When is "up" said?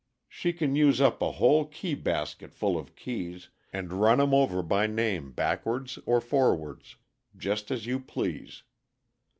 0.99-1.21